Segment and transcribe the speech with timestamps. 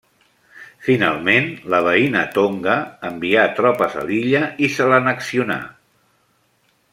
[0.85, 2.77] Finalment, la veïna Tonga
[3.11, 5.61] envià tropes a l'illa i se l'annexionà.